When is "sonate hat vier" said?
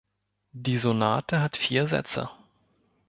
0.77-1.87